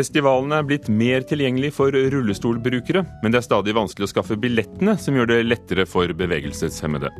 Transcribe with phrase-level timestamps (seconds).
[0.00, 4.94] Festivalen er blitt mer tilgjengelig for rullestolbrukere, men det er stadig vanskelig å skaffe billettene,
[4.96, 7.10] som gjør det lettere for bevegelseshemmede.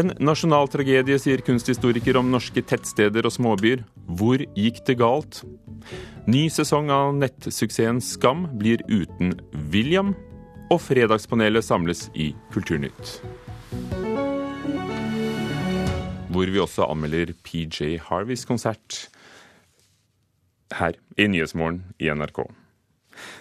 [0.00, 3.84] En nasjonal tragedie, sier kunsthistoriker om norske tettsteder og småbyer.
[4.08, 5.42] Hvor gikk det galt?
[6.24, 9.36] Ny sesong av nettsuksessen Skam blir uten
[9.74, 10.14] William,
[10.72, 13.18] og Fredagspanelet samles i Kulturnytt.
[16.32, 19.10] Hvor vi også anmelder PJ Harveys konsert
[20.78, 22.44] her i Nyhetsmorgen i NRK.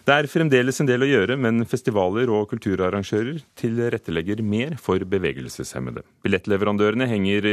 [0.05, 6.03] Det er fremdeles en del å gjøre, men festivaler og kulturarrangører tilrettelegger mer for bevegelseshemmede.
[6.25, 7.47] Billettleverandørene henger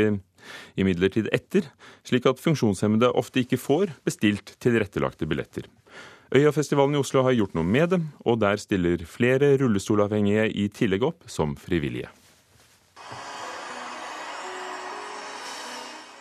[0.79, 1.69] imidlertid etter,
[2.07, 5.69] slik at funksjonshemmede ofte ikke får bestilt tilrettelagte billetter.
[6.35, 11.07] Øyafestivalen i Oslo har gjort noe med det, og der stiller flere rullestolavhengige i tillegg
[11.09, 12.11] opp som frivillige.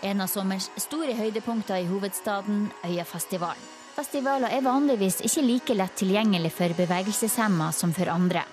[0.08, 3.64] En av sommers store høydepunkter i hovedstaden, Øyafestivalen.
[3.98, 8.46] Festivaler er vanligvis ikke like lett tilgjengelig for bevegelseshemma som for andre.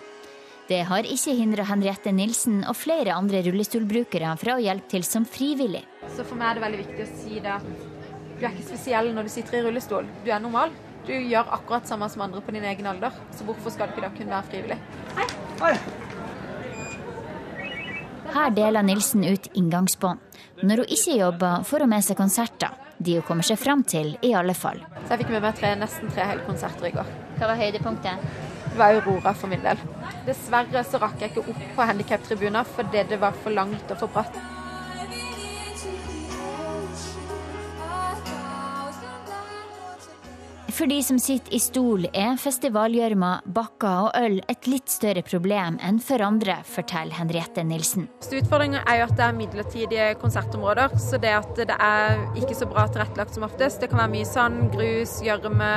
[0.67, 5.27] Det har ikke hindra Henriette Nilsen og flere andre rullestolbrukere fra å hjelpe til som
[5.29, 5.85] frivillig.
[6.17, 9.13] Så For meg er det veldig viktig å si det at du er ikke spesiell
[9.15, 10.09] når du sitter i rullestol.
[10.25, 10.73] Du er normal.
[11.05, 13.15] Du gjør akkurat samme som andre på din egen alder.
[13.37, 14.81] Så hvorfor skal du ikke da kunne være frivillig?
[15.21, 15.29] Hei.
[15.61, 16.03] Hei.
[18.33, 20.19] Her deler Nilsen ut inngangsbånd.
[20.63, 22.73] Når hun ikke jobber, får hun med seg konserter.
[22.99, 24.81] De hun kommer seg fram til, i alle fall.
[25.05, 27.11] Så jeg fikk med meg tre, nesten tre hele konserter i går.
[27.39, 28.27] Hva var høydepunktet?
[28.65, 29.81] Det var Aurora for min del.
[30.27, 34.15] Dessverre så rakk jeg ikke opp på handikaptribuner fordi det var for langt og for
[34.15, 34.39] bratt.
[40.75, 45.77] For de som sitter i stol, er festivalgjørma, bakker og øl et litt større problem
[45.79, 48.09] enn for andre, forteller Henriette Nilsen.
[48.27, 52.67] Utfordringen er jo at det er midlertidige konsertområder, så det at det er ikke så
[52.67, 53.85] bra tilrettelagt som oftest.
[53.85, 55.71] Det kan være mye sand, grus, gjørme.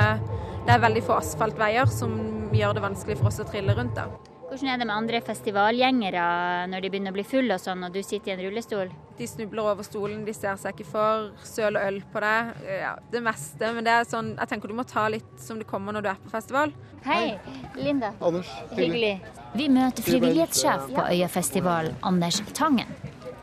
[0.66, 2.18] Det er veldig få asfaltveier som
[2.58, 3.94] gjør det vanskelig for oss å trille rundt.
[3.94, 4.27] da.
[4.58, 6.22] Hvordan er det med andre festivalgjengere
[6.66, 8.88] når de begynner å bli fulle og sånn, og du sitter i en rullestol?
[9.14, 12.50] De snubler over stolen, de ser seg ikke for, søl og øl på deg.
[12.66, 13.70] Ja, det meste.
[13.76, 16.10] Men det er sånn, jeg tenker du må ta litt som det kommer når du
[16.10, 16.74] er på festival.
[17.06, 17.38] Hei,
[17.78, 18.10] Linda.
[18.18, 18.50] Anders.
[18.74, 19.14] Hyggelig.
[19.54, 22.90] Vi møter frivillighetssjef på Øyafestivalen, Anders Tangen.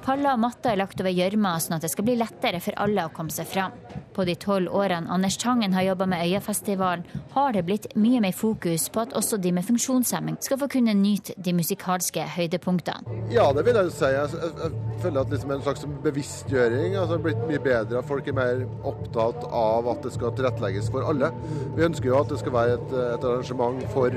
[0.04, 3.08] Paller og matter er lagt over gjørma, sånn at det skal bli lettere for alle
[3.08, 3.85] å komme seg fram.
[4.16, 7.04] På de tolv årene Anders Tangen har jobba med Øyafestivalen,
[7.34, 10.94] har det blitt mye mer fokus på at også de med funksjonshemming skal få kunne
[10.96, 13.16] nyte de musikalske høydepunktene.
[13.34, 14.12] Ja, det vil jeg si.
[14.16, 14.72] Jeg,
[15.04, 18.04] føler at liksom en slags bevisstgjøring altså blitt mye bedre.
[18.08, 21.34] Folk er mer opptatt av at det skal tilrettelegges for alle.
[21.76, 24.16] Vi ønsker jo at det skal være et, et arrangement for,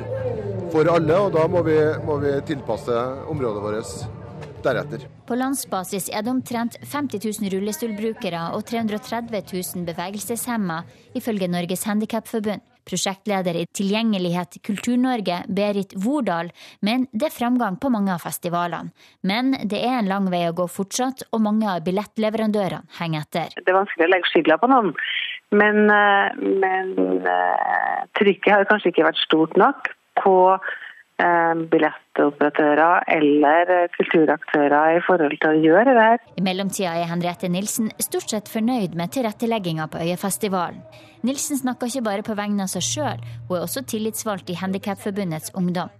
[0.73, 1.77] for alle, og da må vi,
[2.07, 3.03] må vi tilpasse
[3.35, 4.18] området vårt
[4.65, 5.05] deretter.
[5.29, 10.83] På landsbasis er det omtrent 50 000 rullestolbrukere og 330 000 bevegelseshemma,
[11.19, 12.65] ifølge Norges Handikapforbund.
[12.89, 16.49] Prosjektleder i Tilgjengelighet Kultur-Norge, Berit Vordal,
[16.81, 18.95] men det er framgang på mange av festivalene.
[19.29, 23.59] Men det er en lang vei å gå fortsatt, og mange av billettleverandørene henger etter.
[23.61, 24.95] Det er vanskelig å legge skylda på noen,
[25.53, 29.93] men, eh, men eh, trykket har kanskje ikke vært stort nok
[30.23, 30.35] på
[31.19, 36.19] billettoperatører eller kulturaktører i forhold til å gjøre det her.
[36.39, 40.81] I mellomtida er Henriette Nilsen stort sett fornøyd med tilrettelegginga på Øyafestivalen.
[41.27, 45.51] Nilsen snakker ikke bare på vegne av seg sjøl, hun er også tillitsvalgt i Handikapforbundets
[45.59, 45.91] Ungdom.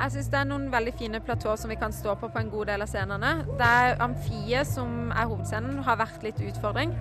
[0.00, 2.48] Jeg syns det er noen veldig fine platåer som vi kan stå på på en
[2.48, 3.32] god del av scenene.
[3.58, 6.94] Det er Amfiet som er hovedscenen, har vært litt utfordring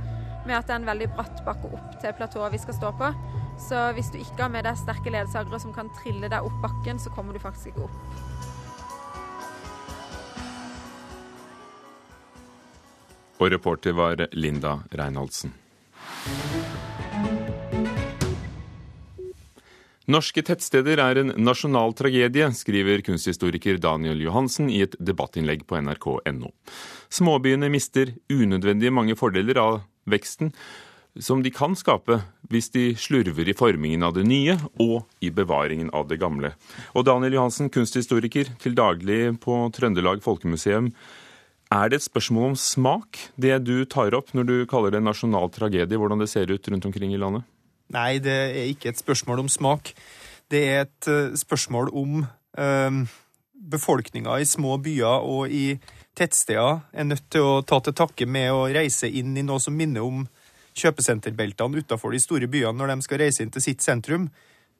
[0.49, 3.11] med at det er en veldig bratt bakke opp til platået vi skal stå på.
[3.59, 6.99] Så hvis du ikke har med deg sterke ledsagere som kan trille deg opp bakken,
[7.01, 7.97] så kommer du faktisk ikke opp.
[13.39, 15.53] Og reporter var Linda Reinholdsen.
[20.09, 26.49] Norske tettsteder er en nasjonal tragedie, skriver kunsthistoriker Daniel Johansen i et debattinnlegg på nrk.no.
[27.13, 29.77] Småbyene mister unødvendig mange fordeler av
[30.09, 30.53] veksten,
[31.19, 32.19] som de kan skape
[32.51, 36.53] hvis de slurver i formingen av det nye og i bevaringen av det gamle.
[36.93, 40.91] Og Daniel Johansen, kunsthistoriker til daglig på Trøndelag Folkemuseum.
[41.69, 45.09] Er det et spørsmål om smak, det du tar opp når du kaller det en
[45.11, 47.45] nasjonal tragedie, hvordan det ser ut rundt omkring i landet?
[47.93, 49.93] Nei, det er ikke et spørsmål om smak.
[50.49, 52.23] Det er et uh, spørsmål om
[52.57, 52.97] øh,
[53.69, 55.77] befolkninga i små byer og i
[56.19, 59.75] tettsteder er nødt til å ta til takke med å reise inn i noe som
[59.75, 60.25] minner om
[60.79, 64.29] kjøpesenterbeltene utafor de store byene når de skal reise inn til sitt sentrum,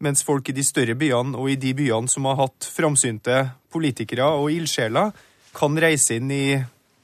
[0.04, 3.42] mens folk i de større byene og i de byene som har hatt framsynte
[3.72, 5.12] politikere og ildsjeler,
[5.56, 6.60] kan reise inn i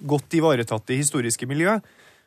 [0.06, 1.78] godt ivaretatte historiske miljø,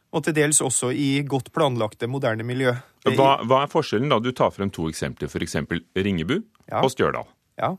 [0.09, 2.73] og til dels også i godt planlagte, moderne miljø.
[3.05, 4.19] Hva, hva, er forskjellen da?
[4.21, 5.59] Du tar frem to eksempler, f.eks.
[5.97, 6.81] Ringebu ja.
[6.81, 7.29] og Stjørdal.
[7.61, 7.75] Ja.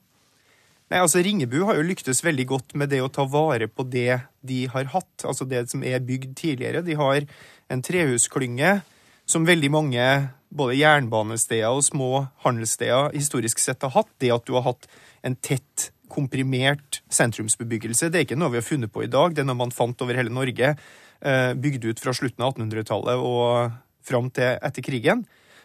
[0.89, 4.23] Nei, altså Ringebu har jo lyktes veldig godt med det å ta vare på det
[4.41, 6.81] de har hatt, altså det som er bygd tidligere.
[6.81, 7.27] De har
[7.69, 8.79] en trehusklynge
[9.29, 10.05] som veldig mange
[10.49, 12.09] både jernbanesteder og små
[12.41, 14.09] handelssteder historisk sett har hatt.
[14.17, 14.89] Det at du har hatt
[15.21, 19.35] en tett, komprimert sentrumsbebyggelse, det er ikke noe vi har funnet på i dag.
[19.35, 20.71] Det er noe man fant over hele Norge,
[21.21, 23.77] eh, bygd ut fra slutten av 1800-tallet og
[24.09, 25.21] fram til etter krigen.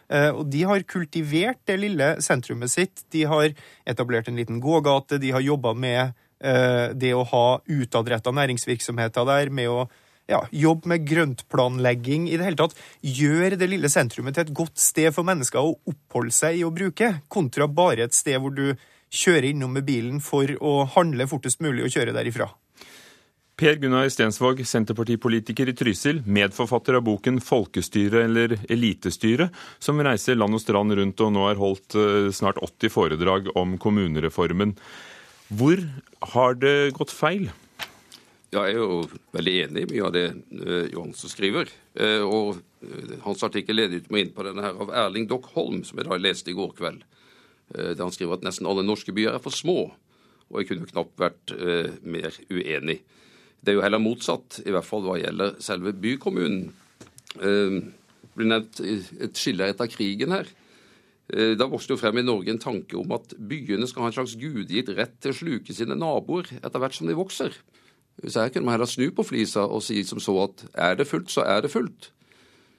[0.09, 3.05] Eh, og de har kultivert det lille sentrumet sitt.
[3.13, 3.53] De har
[3.87, 6.01] etablert en liten gågate, de har jobba med
[6.43, 9.85] eh, det å ha utadretta næringsvirksomheter der, med å
[10.29, 12.73] ja, jobbe med grøntplanlegging, i det hele tatt
[13.05, 16.73] Gjør det lille sentrumet til et godt sted for mennesker å oppholde seg i å
[16.73, 18.71] bruke, kontra bare et sted hvor du
[19.15, 22.49] kjører innom med bilen for å handle fortest mulig og kjøre derifra.
[23.55, 29.47] Per Gunnar Stensvåg, Senterpartipolitiker i Trysil, medforfatter av boken 'Folkestyre eller elitestyre',
[29.79, 33.77] som reiser land og strand rundt og nå har holdt eh, snart 80 foredrag om
[33.79, 34.75] kommunereformen.
[35.47, 35.79] Hvor
[36.35, 37.47] har det gått feil?
[38.51, 41.71] Jeg er jo veldig enig i mye av det uh, Johansen skriver.
[41.95, 42.59] Uh, og
[43.23, 46.19] Hans artikkel ledet meg inn på denne her av Erling Dock Holm, som jeg da
[46.19, 47.07] leste i går kveld.
[47.71, 49.95] Der han skriver at nesten alle norske byer er for små.
[50.51, 51.55] Og jeg kunne knapt vært
[52.05, 52.99] mer uenig.
[53.65, 56.67] Det er jo heller motsatt, i hvert fall hva gjelder selve bykommunen.
[57.39, 60.49] Eh, det blir nevnt et skille etter krigen her.
[61.33, 64.17] Eh, da vokste jo frem i Norge en tanke om at byene skal ha en
[64.19, 67.55] slags gudgitt rett til å sluke sine naboer etter hvert som de vokser.
[68.21, 71.07] Så her kunne man heller snu på flisa og si som så at er det
[71.09, 72.11] fullt, så er det fullt.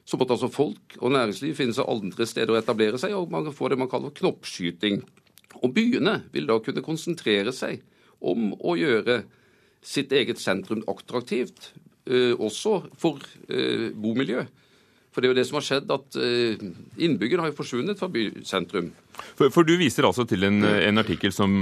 [0.07, 3.51] Så måtte altså folk og næringsliv finne seg andre steder å etablere seg, og man
[3.51, 5.03] får det man kaller knoppskyting.
[5.67, 7.83] Og byene vil da kunne konsentrere seg
[8.23, 9.25] om å gjøre
[9.85, 11.73] sitt eget sentrum attraktivt,
[12.09, 14.47] eh, også for eh, bomiljø.
[15.15, 16.65] For det er jo det som har skjedd, at eh,
[17.01, 18.91] innbyggerne har jo forsvunnet fra bysentrum.
[19.17, 21.55] For, for, du viser altså til en, en artikkel som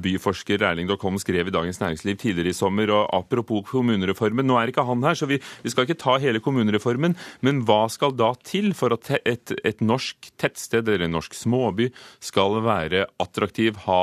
[0.00, 2.88] byforsker Erling Dokholm skrev i Dagens Næringsliv tidligere i sommer.
[2.96, 6.40] og Apropos kommunereformen, nå er ikke han her, så vi, vi skal ikke ta hele
[6.40, 7.18] kommunereformen.
[7.44, 11.90] Men hva skal da til for at et, et norsk tettsted eller en norsk småby
[12.24, 14.00] skal være attraktiv, ha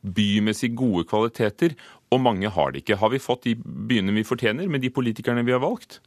[0.00, 1.74] bymessig gode kvaliteter,
[2.10, 2.98] og mange har det ikke.
[2.98, 6.00] Har vi fått de byene vi fortjener med de politikerne vi har valgt?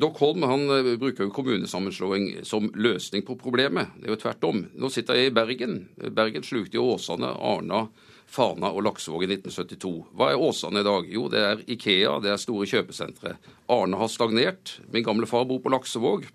[0.00, 3.90] Doc Holm han eh, bruker jo kommunesammenslåing som løsning på problemet.
[3.98, 4.62] Det er jo tvert om.
[4.80, 5.80] Nå sitter jeg i Bergen.
[6.16, 7.82] Bergen slukte jo Åsane, Arna,
[8.28, 9.92] Fana og Laksevåg i 1972.
[10.16, 11.10] Hva er Åsane i dag?
[11.12, 13.34] Jo, det er Ikea, det er store kjøpesentre.
[13.72, 14.78] Arne har stagnert.
[14.94, 16.30] Min gamle far bor på Laksevåg.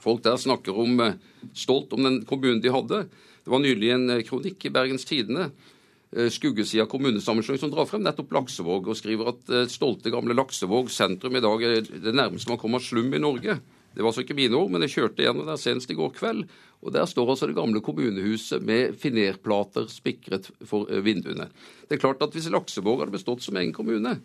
[0.00, 1.20] Folk der snakker om, eh,
[1.52, 3.04] stolt om den kommunen de hadde.
[3.44, 5.66] Det var nylig en kronikk i Bergens Tidende Eh,
[6.10, 11.36] skuggesida kommunesammenslåing som drar frem nettopp Laksevåg, og skriver at eh, stolte, gamle Laksevåg sentrum
[11.38, 13.60] i dag er det nærmeste man kommer slum i Norge.
[13.94, 16.44] Det var altså ikke mine ord, men jeg kjørte gjennom der senest i går kveld.
[16.80, 21.50] Og der står altså det gamle kommunehuset med finerplater spikret for eh, vinduene.
[21.86, 24.18] Det er klart at hvis Laksevåg hadde bestått som egen kommune,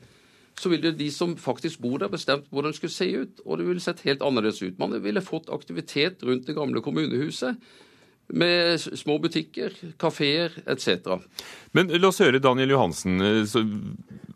[0.55, 3.41] så ville de som faktisk bor der, bestemt hvordan det skulle se ut.
[3.45, 4.77] Og det ville sett helt annerledes ut.
[4.79, 7.59] Man ville fått aktivitet rundt det gamle kommunehuset
[8.27, 11.19] med små butikker, kafeer etc.
[11.75, 13.21] Men la oss høre Daniel Johansen.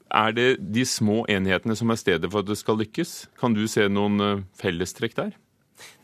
[0.10, 3.30] Er det de små enhetene som er stedet for at det skal lykkes?
[3.40, 5.38] Kan du se noen eh, fellestrekk der?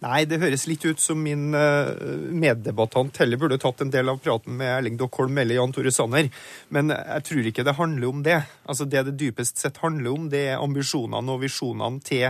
[0.05, 1.89] Nei, det høres litt ut som min eh,
[2.31, 6.29] meddebattant heller burde tatt en del av praten med Erling Dockholm eller Jan Tore Sanner.
[6.69, 8.41] Men jeg tror ikke det handler om det.
[8.69, 12.29] Altså Det det dypest sett handler om, det er ambisjonene og visjonene til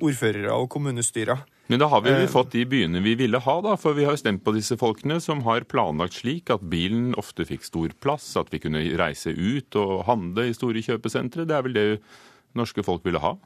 [0.00, 1.44] ordførere og kommunestyrer.
[1.70, 2.30] Men da har vi jo eh.
[2.30, 3.76] fått de byene vi ville ha, da.
[3.78, 7.62] For vi har stemt på disse folkene som har planlagt slik at bilen ofte fikk
[7.68, 11.46] stor plass, at vi kunne reise ut og handle i store kjøpesentre.
[11.46, 11.86] Det er vel det
[12.58, 13.36] norske folk ville ha?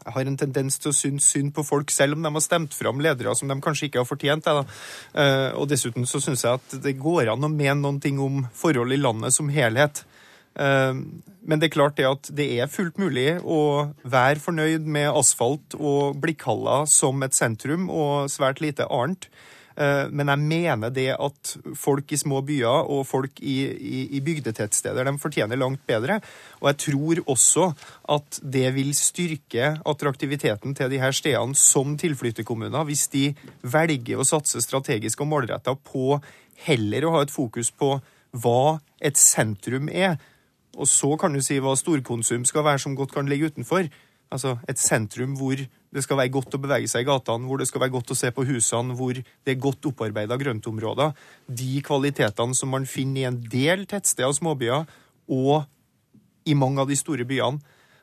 [0.00, 2.76] Jeg har en tendens til å synes synd på folk, selv om de har stemt
[2.76, 4.48] fram ledere som de kanskje ikke har fortjent.
[4.48, 4.64] Da.
[5.12, 8.46] Eh, og dessuten så syns jeg at det går an å mene noen ting om
[8.56, 10.04] forhold i landet som helhet.
[10.54, 10.94] Eh,
[11.40, 15.76] men det er klart det at det er fullt mulig å være fornøyd med asfalt
[15.78, 19.30] og blikkhaller som et sentrum, og svært lite annet.
[19.80, 24.20] Eh, men jeg mener det at folk i små byer og folk i, i, i
[24.24, 26.18] bygdetettsteder de fortjener langt bedre.
[26.60, 27.70] Og jeg tror også
[28.16, 33.30] at det vil styrke attraktiviteten til de her stedene som tilflytterkommuner, hvis de
[33.62, 36.18] velger å satse strategisk og målretta på
[36.66, 37.94] heller å ha et fokus på
[38.36, 40.18] hva et sentrum er,
[40.78, 43.88] og så kan du si hva storkonsum skal være som godt kan ligge utenfor.
[44.30, 47.66] Altså et sentrum hvor det skal være godt å bevege seg i gatene, hvor det
[47.66, 51.16] skal være godt å se på husene, hvor det er godt opparbeida grøntområder.
[51.50, 54.86] De kvalitetene som man finner i en del tettsteder og småbyer,
[55.34, 55.66] og
[56.46, 57.58] i mange av de store byene,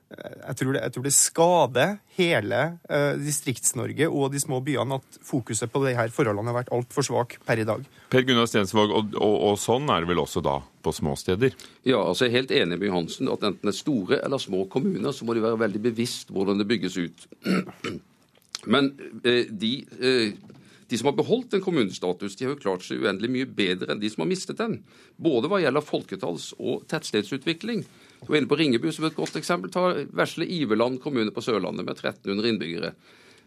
[0.08, 5.18] jeg tror, det, jeg tror det skader hele eh, Distrikts-Norge og de små byene at
[5.28, 7.84] fokuset på de her forholdene har vært altfor svak per i dag.
[8.14, 11.52] Per Gunnar Stensvåg, og, og, og, sånn er det vel også da på små steder?
[11.84, 14.64] Ja, altså jeg er helt enig med Johansen at enten det er store eller små
[14.72, 17.28] kommuner, så må de være veldig bevisst hvordan det bygges ut.
[18.74, 18.94] Men
[19.28, 23.34] eh, de, eh, de som har beholdt en kommunestatus, de har jo klart seg uendelig
[23.34, 24.80] mye bedre enn de som har mistet den.
[25.20, 27.84] Både hva gjelder folketalls- og tettstedsutvikling.
[28.22, 29.72] Du var inne på Ringebu som et godt eksempel.
[29.74, 32.94] Ta vesle Iveland kommune på Sørlandet med 1300 innbyggere.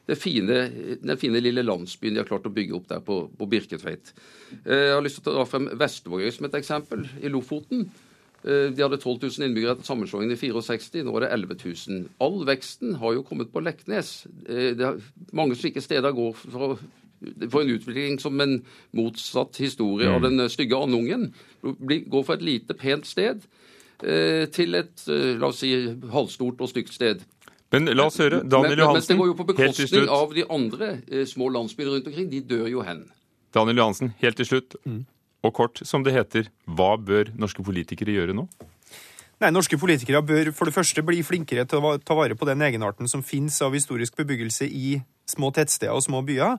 [0.09, 0.61] Det fine,
[1.03, 4.15] den fine lille landsbyen de har klart å bygge opp der på, på Birketveit.
[4.65, 7.85] Eh, jeg har lyst til å dra frem Vestvågøy som et eksempel, i Lofoten.
[8.43, 12.09] Eh, de hadde 12 000 innbyggere etter sammenslåingen i 64, nå er det 11 000.
[12.27, 14.25] All veksten har jo kommet på Leknes.
[14.49, 14.99] Eh, det er
[15.37, 16.81] mange slike steder går for,
[17.45, 18.63] for en utvikling som en
[18.97, 20.27] motsatt historie av mm.
[20.27, 21.31] den stygge andungen.
[21.63, 25.75] Går for et lite, pent sted Eh, til et eh, la oss si,
[26.13, 27.23] halvstort og stygt sted.
[27.71, 28.43] Men la oss høre.
[28.43, 32.11] Daniel Johansen, Men det går jo på bekostning av de andre eh, små landsbyene rundt
[32.11, 32.31] omkring.
[32.33, 33.05] De dør jo hen.
[33.55, 35.05] Daniel Johansen, helt til slutt, mm.
[35.47, 38.47] og kort som det heter, hva bør norske politikere gjøre nå?
[39.41, 42.61] Nei, Norske politikere bør for det første bli flinkere til å ta vare på den
[42.61, 44.99] egenarten som finnes av historisk bebyggelse i
[45.31, 46.59] små tettsteder og små byer.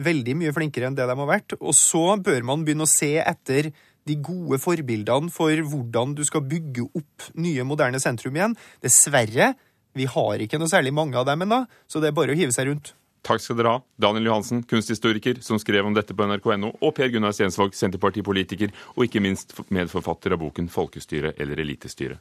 [0.00, 1.52] Veldig mye flinkere enn det de har vært.
[1.60, 3.68] Og så bør man begynne å se etter
[4.08, 8.56] de gode forbildene for hvordan du skal bygge opp nye, moderne sentrum igjen.
[8.82, 9.52] Dessverre,
[9.98, 12.54] vi har ikke noe særlig mange av dem ennå, så det er bare å hive
[12.54, 12.94] seg rundt.
[13.22, 17.12] Takk skal dere ha, Daniel Johansen, kunsthistoriker, som skrev om dette på nrk.no, og Per
[17.12, 22.18] Gunnar Stensvåg, senterpartipolitiker, og ikke minst medforfatter av boken 'Folkestyre eller elitestyre'.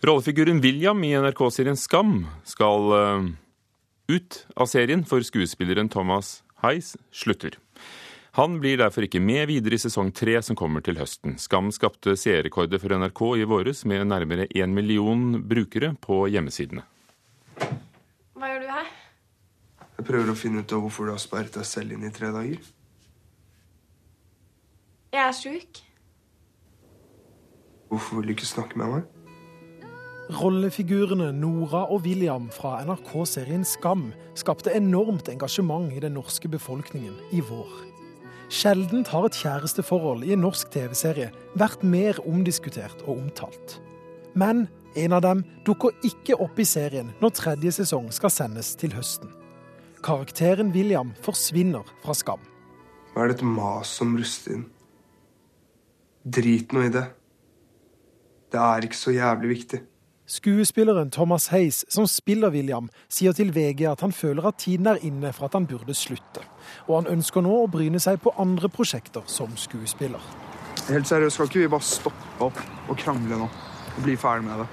[0.00, 3.24] Rollefiguren William i NRK-serien Skam skal uh,
[4.08, 7.58] ut av serien for skuespilleren Thomas Heis slutter.
[8.38, 11.34] Han blir derfor ikke med videre i sesong tre, som kommer til høsten.
[11.42, 16.84] Skam skapte seerrekorder for NRK i våres, med nærmere én million brukere på hjemmesidene.
[18.38, 18.90] Hva gjør du her?
[19.98, 22.30] Jeg prøver å finne ut av hvorfor du har sperret deg selv inn i tre
[22.34, 22.62] dager.
[25.14, 25.82] Jeg er sjuk.
[27.88, 29.17] Hvorfor vil du ikke snakke med meg?
[30.28, 37.40] Rollefigurene Nora og William fra NRK-serien Skam skapte enormt engasjement i den norske befolkningen i
[37.40, 37.70] vår.
[38.52, 43.78] Sjelden har et kjæresteforhold i en norsk TV-serie vært mer omdiskutert og omtalt.
[44.36, 44.66] Men
[45.00, 49.32] en av dem dukker ikke opp i serien når tredje sesong skal sendes til høsten.
[50.04, 52.44] Karakteren William forsvinner fra Skam.
[53.14, 54.68] Hva er det et mas om Rustin?
[56.28, 57.08] Drit nå i det.
[58.52, 59.88] Det er ikke så jævlig viktig.
[60.28, 65.00] Skuespilleren Thomas Hays, som spiller William, sier til VG at han føler at tiden er
[65.00, 66.42] inne for at han burde slutte.
[66.84, 70.20] Og han ønsker nå å bryne seg på andre prosjekter som skuespiller.
[70.90, 73.48] Helt seriøst, skal ikke vi bare stoppe opp og krangle nå?
[73.94, 74.68] Og bli ferdig med det?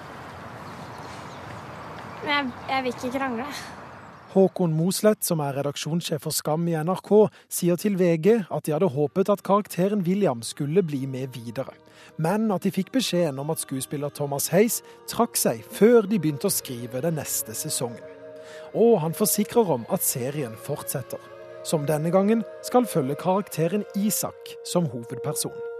[2.27, 3.47] Jeg, jeg vil ikke krangle.
[4.35, 7.13] Håkon Mosleth, som er redaksjonssjef for Skam i NRK,
[7.47, 11.79] sier til VG at de hadde håpet at karakteren William skulle bli med videre
[12.17, 16.49] men at de fikk beskjeden om at skuespiller Thomas Hays trakk seg før de begynte
[16.49, 18.03] å skrive den neste sesongen.
[18.75, 21.21] Og han forsikrer om at serien fortsetter,
[21.65, 25.74] som denne gangen skal følge karakteren Isak som hovedperson.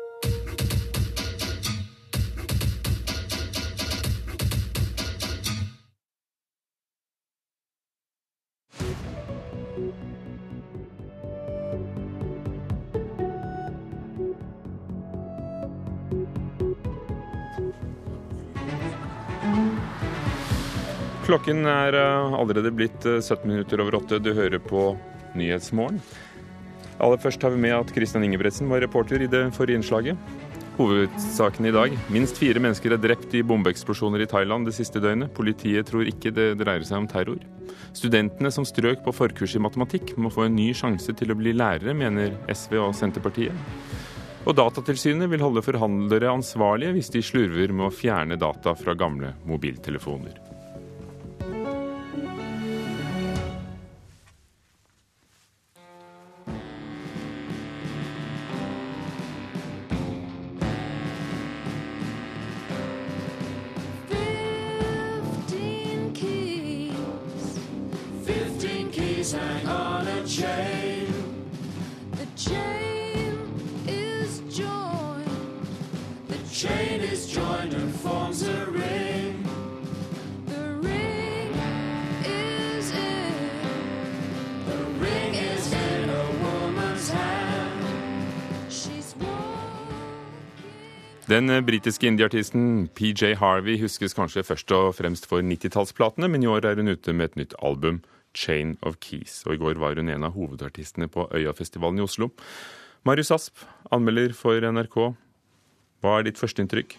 [21.26, 24.20] Klokken er eh, allerede blitt 17 eh, minutter over åtte.
[24.22, 24.92] Du hører på
[25.34, 25.98] Nyhetsmorgen.
[27.02, 30.22] Aller først har vi med at Kristian Ingebretsen var reporter i det forrige innslaget.
[30.78, 31.96] Hovedsaken i dag.
[32.14, 35.34] Minst fire mennesker er drept i bombeeksplosjoner i Thailand det siste døgnet.
[35.34, 37.42] Politiet tror ikke det dreier seg om terror.
[37.98, 41.56] Studentene som strøk på forkurs i matematikk, må få en ny sjanse til å bli
[41.58, 43.56] lærere, mener SV og Senterpartiet.
[44.46, 49.34] Og Datatilsynet vil holde forhandlere ansvarlige hvis de slurver med å fjerne data fra gamle
[49.50, 50.55] mobiltelefoner.
[91.64, 96.82] Britiske indieartisten PJ Harvey huskes kanskje først og fremst for 90-tallsplatene, men i år er
[96.82, 98.02] hun ute med et nytt album,
[98.36, 99.44] 'Chain of Keys'.
[99.48, 102.32] Og i går var hun en av hovedartistene på Øyafestivalen i Oslo.
[103.06, 105.16] Marius Asp, anmelder for NRK.
[106.02, 106.98] Hva er ditt første inntrykk?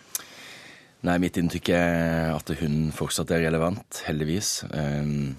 [1.02, 4.64] Nei, Mitt inntrykk er at hun fortsatt er relevant, heldigvis.
[4.72, 5.36] Ehm,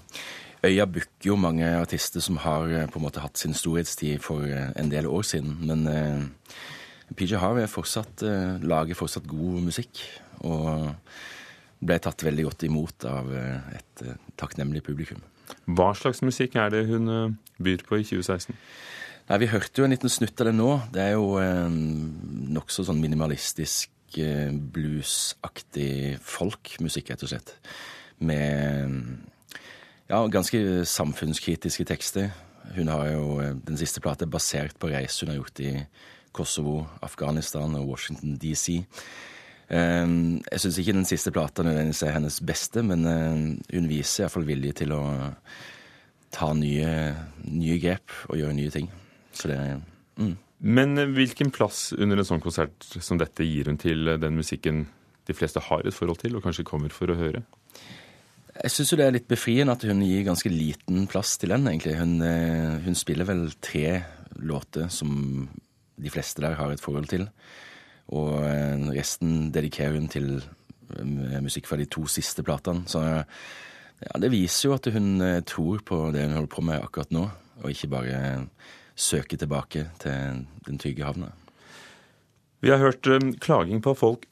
[0.64, 4.90] Øya booker jo mange artister som har på en måte hatt sin storhetstid for en
[4.90, 5.58] del år siden.
[5.66, 6.22] Men eh,
[7.16, 10.02] PJ Harvey fortsatt, uh, lager fortsatt god musikk.
[10.44, 10.92] Og
[11.78, 15.22] ble tatt veldig godt imot av uh, et uh, takknemlig publikum.
[15.64, 18.56] Hva slags musikk er det hun byr på i 2016?
[19.28, 20.70] Nei, Vi hørte jo en liten snutt av det nå.
[20.92, 21.68] Det er jo eh,
[22.56, 23.92] nokså sånn minimalistisk
[24.72, 27.52] bluesaktig folkmusikk, rett og slett.
[28.24, 28.94] Med
[30.08, 32.30] ja, ganske samfunnskritiske tekster.
[32.72, 33.24] Hun har jo
[33.64, 35.74] Den siste plata basert på reise hun har gjort i
[36.32, 38.82] Kosovo, Afghanistan og Washington DC.
[39.68, 43.40] Ehm, jeg syns ikke den siste plata nødvendigvis er hennes beste, men eh,
[43.74, 45.02] hun viser iallfall vilje til å
[46.32, 46.92] ta nye,
[47.44, 48.88] nye, grep og gjøre nye ting.
[49.36, 49.58] Så det
[50.16, 50.36] mm.
[50.58, 54.40] Men eh, hvilken plass under en sånn konsert som dette gir hun til eh, den
[54.40, 54.86] musikken
[55.28, 57.44] de fleste har et forhold til, og kanskje kommer for å høre?
[58.58, 61.98] Jeg syns det er litt befriende at hun gir ganske liten plass til den, egentlig.
[62.00, 62.16] Hun,
[62.82, 64.00] hun spiller vel tre
[64.40, 65.12] låter som
[65.98, 67.26] de fleste der har et forhold til.
[68.14, 72.86] Og eh, resten dedikerer hun til eh, musikk fra de to siste platene.
[72.88, 76.80] Så ja, det viser jo at hun eh, tror på det hun holder på med
[76.80, 77.26] akkurat nå,
[77.62, 78.22] og ikke bare
[78.98, 81.30] søker tilbake til den trygge havna.
[82.64, 83.06] Vi har hørt
[83.44, 84.24] klaging på at folk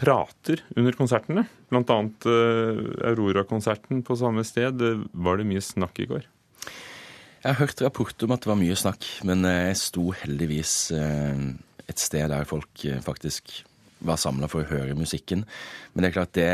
[0.00, 1.46] prater under konsertene.
[1.72, 4.82] Annet Aurora-konserten på samme sted.
[5.12, 6.28] Var det mye snakk i går?
[7.40, 11.38] Jeg har hørt rapporter om at det var mye snakk, men jeg sto heldigvis eh,
[11.88, 13.54] et sted der folk eh, faktisk
[14.04, 15.46] var samla for å høre musikken.
[15.94, 16.50] Men det er klart det,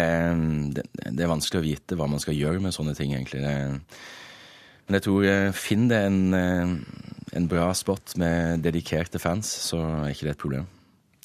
[0.76, 3.42] det, det, er vanskelig å vite hva man skal gjøre med sånne ting, egentlig.
[3.42, 10.14] Men jeg tror eh, finn det en, en bra spot med dedikerte fans, så er
[10.14, 10.70] ikke det et problem.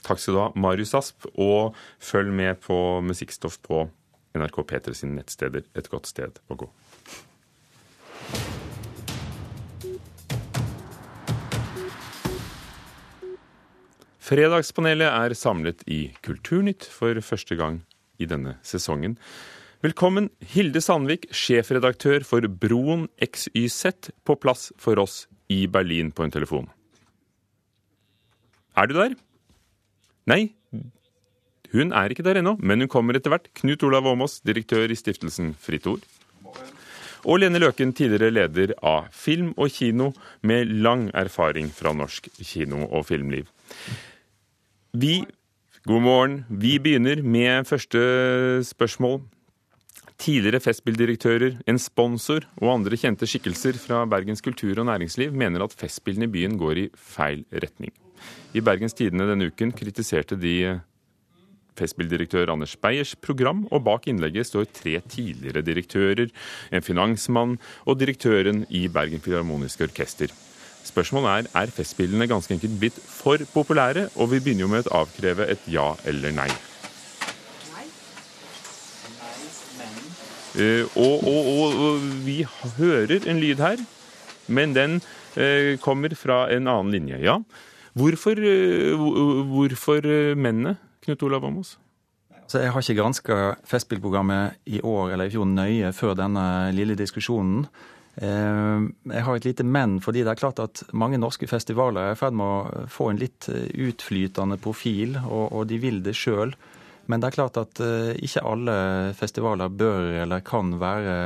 [0.01, 3.85] Takk skal du ha, Marius Asp, og følg med på musikkstoff på
[4.33, 5.69] NRK P3 sine nettsteder.
[5.77, 6.73] Et godt sted å gå.
[14.31, 17.81] Fredagspanelet er samlet i Kulturnytt for første gang
[18.15, 19.17] i denne sesongen.
[19.83, 26.31] Velkommen, Hilde Sandvik, sjefredaktør for Broen XYZ, på plass for oss i Berlin på en
[26.31, 26.69] telefon.
[28.79, 29.17] Er du der?
[30.31, 30.53] Nei,
[31.73, 33.49] hun er ikke der ennå, men hun kommer etter hvert.
[33.59, 36.05] Knut Olav Åmås, direktør i stiftelsen Fritt Ord.
[37.27, 42.87] Og Lene Løken, tidligere leder av Film og kino, med lang erfaring fra norsk kino-
[42.87, 43.51] og filmliv.
[44.91, 45.23] Vi
[45.87, 46.33] God morgen.
[46.49, 47.99] Vi begynner med første
[48.67, 49.21] spørsmål.
[50.19, 55.73] Tidligere Festspilldirektører, en sponsor og andre kjente skikkelser fra Bergens kultur og næringsliv mener at
[55.79, 57.95] Festspillene i byen går i feil retning.
[58.53, 60.81] I Bergens Tidende denne uken kritiserte de
[61.79, 66.27] Festspilldirektør Anders Beyers program, og bak innlegget står tre tidligere direktører,
[66.67, 70.35] en finansmann og direktøren i Bergen Filharmoniske Orkester.
[70.83, 75.03] Spørsmålet er er Festspillene ganske enkelt blitt for populære, og vi begynner jo med å
[75.03, 76.49] avkreve et ja eller nei.
[80.51, 82.41] Uh, og, og, og, og, vi
[82.77, 83.83] hører en lyd her,
[84.51, 84.97] men den
[85.37, 87.21] uh, kommer fra en annen linje.
[87.23, 87.37] Ja.
[87.95, 89.05] Hvorfor, uh,
[89.53, 90.03] hvorfor
[90.35, 91.77] mennene, Knut Olav Åmås?
[92.51, 96.43] Så jeg har ikke granska Festspillprogrammet i år eller i fjor nøye før denne
[96.75, 97.63] lille diskusjonen.
[98.15, 98.81] Eh,
[99.13, 102.19] jeg har et lite men, fordi det er klart at mange norske festivaler er i
[102.19, 106.53] ferd med å få en litt eh, utflytende profil, og, og de vil det sjøl.
[107.07, 108.75] Men det er klart at eh, ikke alle
[109.17, 111.17] festivaler bør eller kan være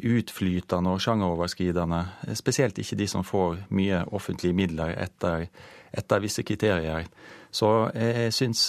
[0.00, 2.04] utflytende og sjangeroverskridende.
[2.36, 5.44] Spesielt ikke de som får mye offentlige midler etter,
[5.92, 7.08] etter visse kriterier.
[7.52, 8.68] Så jeg syns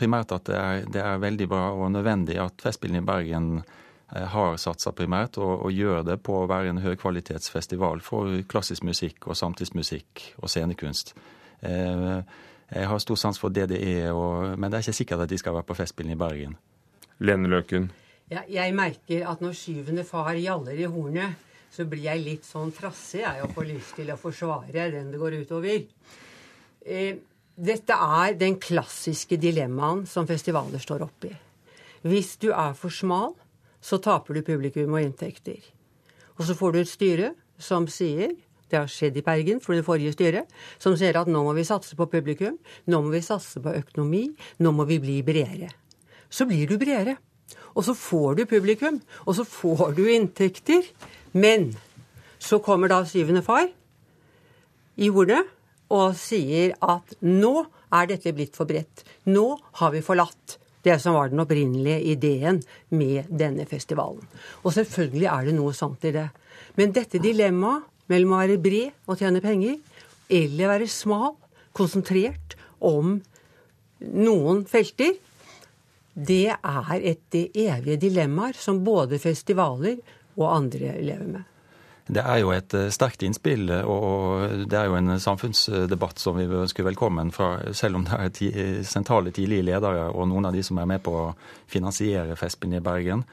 [0.00, 3.50] primært at det er, det er veldig bra og nødvendig at Festspillene i Bergen
[4.08, 9.28] har satsa primært, og, og, gjør det på å være en høykvalitetsfestival for klassisk musikk
[9.28, 11.14] og samtidsmusikk og scenekunst.
[11.64, 12.20] Eh,
[12.74, 15.56] jeg har stor sans for DDE, og, men det er ikke sikkert at de skal
[15.56, 16.56] være på Festspillene i Bergen.
[17.24, 17.90] Lene Løken.
[18.32, 21.36] Ja, jeg merker at når syvende far gjaller i hornet,
[21.74, 25.20] så blir jeg litt sånn trassig jeg og får lyst til å forsvare den det
[25.20, 25.82] går utover.
[26.86, 27.16] Eh,
[27.54, 31.30] dette er den klassiske dilemmaen som festivaler står oppi.
[32.04, 33.34] Hvis du er for smal,
[33.84, 35.60] så taper du publikum og inntekter.
[36.38, 38.32] Og så får du et styre som sier
[38.72, 40.48] det har skjedd i Bergen for det forrige styret,
[40.82, 42.56] som sier at nå må vi satse på publikum,
[42.90, 44.24] nå må vi satse på økonomi,
[44.64, 45.68] nå må vi bli bredere.
[46.32, 47.18] Så blir du bredere.
[47.74, 50.86] Og så får du publikum, og så får du inntekter.
[51.36, 51.72] Men
[52.38, 53.68] så kommer da syvende far
[54.96, 55.42] i ordet
[55.94, 59.04] og sier at nå er dette blitt for bredt.
[59.30, 59.46] Nå
[59.80, 62.60] har vi forlatt det som var den opprinnelige ideen
[62.92, 64.24] med denne festivalen.
[64.62, 66.28] Og selvfølgelig er det noe sant i det.
[66.76, 69.78] Men dette dilemmaet mellom å være bred og tjene penger,
[70.28, 71.32] eller være smal,
[71.74, 73.16] konsentrert om
[74.04, 75.16] noen felter,
[76.14, 79.98] det er et evige dilemmaer som både festivaler
[80.36, 81.53] og andre lever med.
[82.04, 86.44] Det er jo et eh, sterkt innspill, og det er jo en samfunnsdebatt som vi
[86.44, 90.78] ønsker velkommen fra, selv om det er sentrale tidlige ledere og noen av de som
[90.82, 91.30] er med på å
[91.70, 93.24] finansiere Festspillene i Bergen.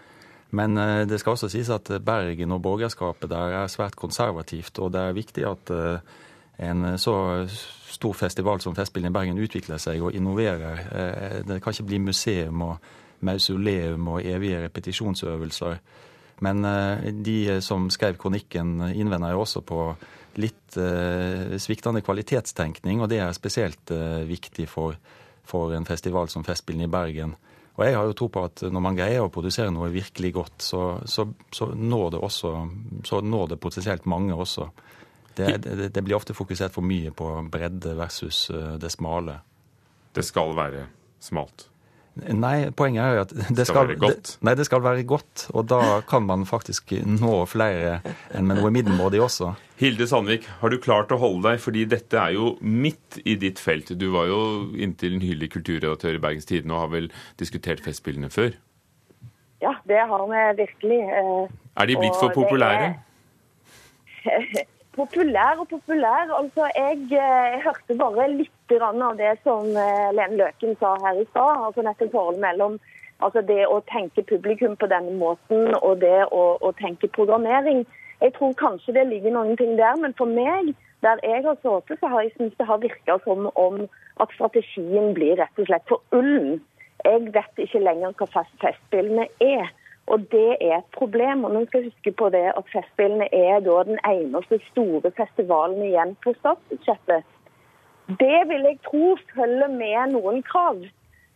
[0.55, 4.93] Men eh, det skal også sies at Bergen og borgerskapet der er svært konservativt, og
[4.95, 6.15] det er viktig at eh,
[6.71, 7.15] en så
[7.91, 10.83] stor festival som Festspillene i Bergen utvikler seg og innoverer.
[11.47, 12.91] Det kan ikke bli museum og
[13.25, 15.79] mausoleum og evige repetisjonsøvelser.
[16.41, 19.83] Men eh, de som skrev kronikken, innvender jo også på
[20.41, 24.97] litt eh, sviktende kvalitetstenkning, og det er spesielt eh, viktig for,
[25.45, 27.35] for en festival som Festspillene i Bergen.
[27.77, 30.57] Og jeg har jo tro på at når man greier å produsere noe virkelig godt,
[30.65, 32.55] så, så, så, når, det også,
[33.07, 34.71] så når det potensielt mange også.
[35.37, 39.37] Det, det, det, blir ofte fokusert for mye på bredde versus det smale.
[40.11, 40.83] Det skal være
[41.23, 41.70] smalt?
[42.11, 44.33] Nei, poenget er jo at det skal, være godt.
[44.43, 45.45] nei, det skal være godt.
[45.55, 48.01] Og da kan man faktisk nå flere
[48.35, 49.53] enn med noe middelmådig også.
[49.79, 51.61] Hilde Sandvik, har du klart å holde deg?
[51.63, 53.93] Fordi dette er jo midt i ditt felt.
[53.97, 54.41] Du var jo
[54.75, 57.07] inntil nylig kulturredaktør i Bergens Tidende og har vel
[57.39, 58.51] diskutert Festspillene før?
[59.63, 60.99] Ja, det har vi virkelig.
[61.15, 62.93] Eh, er de blitt for populære?
[65.01, 66.31] populær og populær.
[66.39, 71.21] Altså, jeg, eh, jeg hørte bare litt av det som eh, Lene Løken sa her
[71.21, 71.65] i stad.
[71.67, 72.77] Altså nettopp forholdet mellom
[73.25, 77.83] altså det å tenke publikum på denne måten og det å, å, tenke programmering.
[78.21, 80.73] Jeg tror kanskje det ligger noen ting der, men for meg,
[81.05, 83.83] der jeg har sittet, så har jeg syntes det har virka som om
[84.21, 86.59] at strategien blir rett og slett for ullen.
[87.05, 89.71] Jeg vet ikke lenger hva Festspillene er.
[90.07, 91.43] Og det er et problem.
[91.43, 96.15] Og man skal huske på det at Festspillene er da den eneste store festivalen igjen
[96.23, 97.27] på statsbudsjettet.
[98.19, 100.81] Det vil jeg tro følger med noen krav.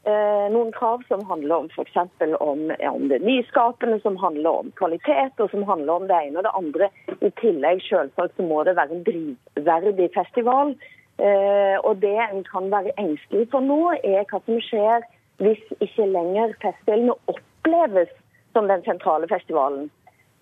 [0.05, 1.95] Eh, noen krav som handler om f.eks.
[2.39, 6.45] Om, om det nyskapende, som handler om kvalitet, og som handler om det ene og
[6.45, 6.89] det andre.
[7.21, 10.75] I tillegg selvsagt så må det være en drivverdig festival.
[11.17, 15.07] Eh, og det en kan være engstelig for nå, er hva som skjer
[15.39, 18.11] hvis ikke lenger festspillene oppleves
[18.55, 19.89] som den sentrale festivalen,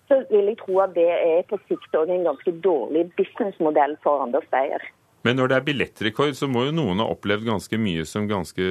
[0.08, 4.22] så vil jeg tro at det er på sikt òg en ganske dårlig businessmodell for
[4.24, 4.82] Anders Beyer.
[5.24, 8.64] Men når det er billettrekord, så må jo noen ha opplevd ganske mye som ganske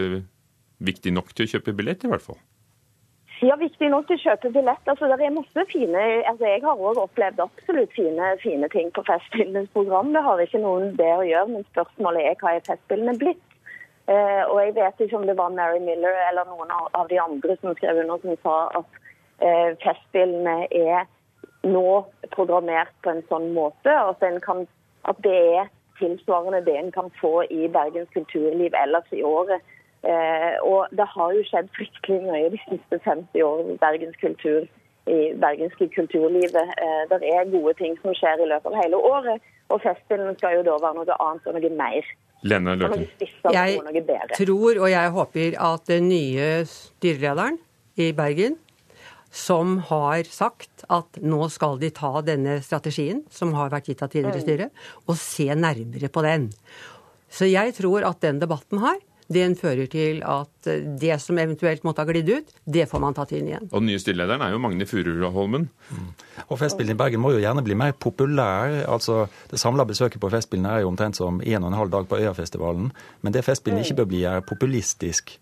[0.83, 2.37] viktig nok til å kjøpe billett, i hvert fall?
[3.43, 4.85] Ja, viktig nok til å kjøpe billett.
[4.87, 9.03] Altså, det er masse fine, altså, Jeg har òg opplevd absolutt fine, fine ting på
[9.07, 10.13] Festspillenes program.
[10.13, 13.41] Det har ikke noen det å gjøre, men spørsmålet er hva er Festspillene blitt?
[14.11, 17.55] Eh, og jeg vet ikke om det var Mary Miller eller noen av de andre
[17.61, 18.97] som skrev under som sa at
[19.83, 21.05] festspillene er
[21.63, 22.03] nå
[22.35, 24.65] programmert på en sånn måte at, kan,
[25.09, 29.63] at, det er tilsvarende det en kan få i Bergens kulturliv ellers i året.
[30.03, 34.65] Eh, og det har jo skjedd fryktelig mye de siste 50 årene i Bergens kultur,
[35.07, 36.73] i bergenske kulturlivet.
[36.83, 40.57] Eh, det er gode ting som skjer i løpet av hele året, og festspillene skal
[40.59, 42.11] jo da være noe annet og noe mer.
[42.43, 43.05] Lene Løken.
[43.55, 43.79] Jeg
[44.35, 47.59] tror og jeg håper at den nye styrelederen
[47.95, 48.57] i Bergen
[49.33, 54.11] som har sagt at nå skal de ta denne strategien, som har vært gitt av
[54.13, 54.67] tidligere styre,
[55.07, 56.51] og se nærmere på den.
[57.33, 59.01] Så jeg tror at den debatten her,
[59.33, 60.67] den fører til at
[60.99, 63.69] det som eventuelt måtte ha glidd ut, det får man tatt inn igjen.
[63.71, 65.69] Og den nye styrelederen er jo Magne Furuholmen.
[65.89, 66.09] Mm.
[66.47, 68.83] Og Festspillene i Bergen må jo gjerne bli mer populær.
[68.83, 72.09] Altså, Det samla besøket på Festspillene er jo omtrent som en og en halv dag
[72.11, 72.91] på Øyafestivalen.
[73.21, 75.37] Men det Festspillene ikke bør bli, er populistisk.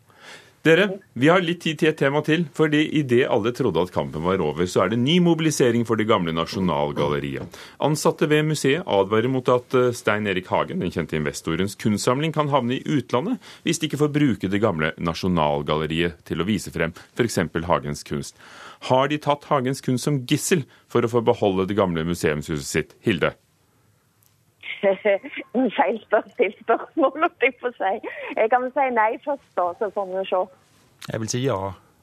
[0.61, 2.43] Dere, vi har litt tid til et tema til.
[2.53, 6.05] fordi idet alle trodde at kampen var over, så er det ny mobilisering for det
[6.05, 7.57] gamle Nasjonalgalleriet.
[7.81, 12.53] Ansatte ved museet advarer mot at eh, Stein Erik Hagen, den kjente investorens kunstsamling, kan
[12.53, 16.93] havne i utlandet hvis de ikke får bruke det gamle Nasjonalgalleriet til å vise frem
[17.17, 17.41] f.eks.
[17.65, 18.37] Hagens kunst.
[18.91, 22.93] Har de tatt Hagens kunst som gissel for å få beholde det gamle museumshuset sitt?
[23.01, 23.33] Hilde?
[25.77, 27.93] feil stilt spørsmål, om jeg får si.
[28.37, 30.41] Jeg kan si nei først, da, så får vi se.
[31.07, 31.59] Jeg vil si ja.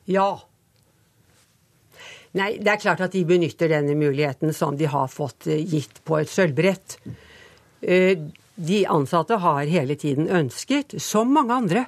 [0.09, 0.31] Ja.
[2.39, 6.03] Nei, det er klart at de benytter denne muligheten som de har fått eh, gitt
[6.05, 6.99] på et sølvbrett.
[8.59, 11.85] De ansatte har hele tiden ønsket, som mange andre,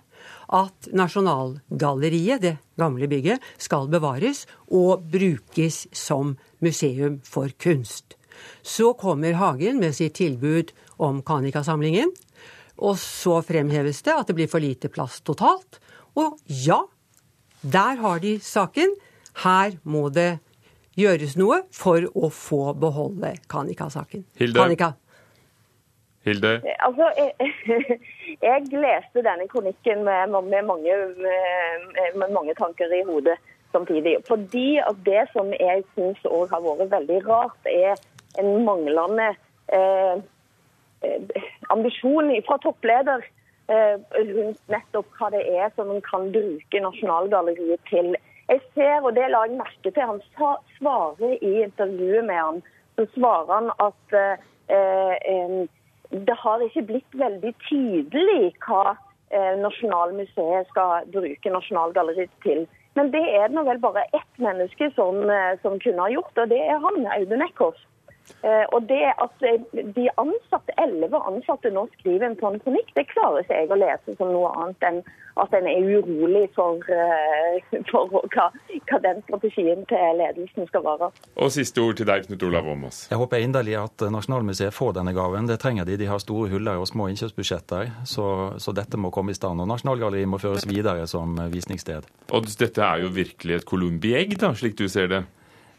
[0.54, 8.16] at Nasjonalgalleriet, det gamle bygget, skal bevares og brukes som museum for kunst.
[8.62, 12.12] Så kommer Hagen med sitt tilbud om Kanika-samlingen.
[12.80, 15.80] Og så fremheves det at det blir for lite plass totalt.
[16.16, 16.80] Og ja,
[17.60, 18.94] der har de saken.
[19.44, 20.38] Her må det
[20.98, 24.24] gjøres noe for å få beholde Kanika-saken.
[24.40, 24.58] Hilde?
[24.58, 24.92] Kanika.
[26.24, 26.58] Hilde?
[26.84, 27.52] Altså, jeg,
[28.48, 33.38] jeg leste denne kronikken med, med, mange, med, med, mange, tanker i hodet
[33.72, 34.18] samtidig.
[34.28, 37.96] Fordi at det som jeg syns òg har vært veldig rart, er
[38.38, 39.32] en manglende
[39.72, 40.22] eh,
[41.68, 43.24] ambisjon fra toppleder
[43.72, 43.96] eh,
[44.34, 48.14] rundt nettopp hva det er som man kan bruke Nasjonalgalleriet til.
[48.50, 50.22] Jeg ser, og det la jeg merke til, han
[50.78, 52.64] svarer i intervjuet med han,
[52.98, 55.68] så svarer han at eh,
[56.10, 58.96] det har ikke blitt veldig tydelig hva
[59.30, 62.66] eh, Nasjonalmuseet skal bruke Nasjonalgalleriet til.
[62.98, 66.50] Men det er det vel bare ett menneske som, eh, som, kunne ha gjort, og
[66.50, 67.78] det er han, Audun Eckhoff.
[68.42, 69.46] Eh, og det at
[69.96, 74.16] de ansatte, elleve ansatte nå skriver en sånn kronikk, det klarer ikke jeg å lese
[74.18, 75.02] som noe annet enn
[75.40, 76.82] at en er urolig for,
[77.90, 81.10] for hva, hva, den strategien til ledelsen skal være.
[81.40, 83.02] Og siste ord til deg, Knut Olav Åmås.
[83.12, 85.48] Jeg håper inderlig at Nasjonalmuseet får denne gaven.
[85.48, 85.98] Det trenger de.
[86.00, 88.28] De har store huller og små innkjøpsbudsjetter, så,
[88.60, 89.62] så dette må komme i stand.
[89.62, 92.08] Og Nasjonalgalleriet må føres videre som visningssted.
[92.36, 95.24] Og dette er jo virkelig et columbi egg, da, slik du ser det?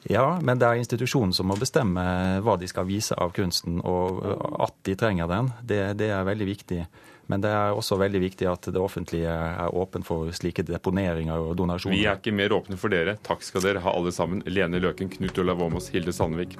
[0.09, 2.01] Ja, men det er institusjonen som må bestemme
[2.41, 4.23] hva de skal vise av kunsten, og
[4.65, 5.51] at de trenger den.
[5.61, 6.85] Det, det er veldig viktig.
[7.31, 11.53] Men det er også veldig viktig at det offentlige er åpen for slike deponeringer og
[11.59, 11.95] donasjoner.
[11.95, 13.15] Vi er ikke mer åpne for dere.
[13.23, 14.41] Takk skal dere ha alle sammen.
[14.49, 16.57] Lene Løken, Knut Olav Åmås, Hilde Sandvik.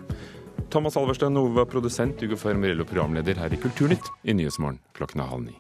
[0.72, 5.50] Thomas Alverstad Nove var produsent, Ugo Fermarello programleder her i Kulturnytt i Nyhetsmorgen klokken halv
[5.50, 5.58] ni.